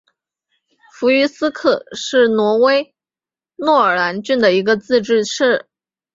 [0.95, 2.95] 弗于斯克是挪威
[3.55, 5.67] 诺尔兰郡的一个自治市。